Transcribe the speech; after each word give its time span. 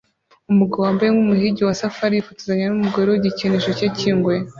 Umugabo 0.51 0.81
wambaye 0.83 1.09
nkumuhigi 1.11 1.61
wa 1.67 1.75
safari 1.81 2.13
yifotozanya 2.15 2.65
numugore 2.67 3.09
nigikinisho 3.11 3.71
cye 3.77 3.87
cyingwe 3.97 4.33